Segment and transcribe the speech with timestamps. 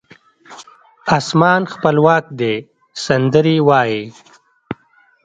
[1.17, 2.53] اسمان خپلواک دی
[3.05, 4.01] سندرې وایې